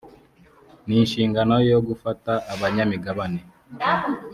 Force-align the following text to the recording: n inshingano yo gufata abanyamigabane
n 0.85 0.89
inshingano 0.99 1.55
yo 1.71 1.77
gufata 1.87 2.31
abanyamigabane 2.53 3.41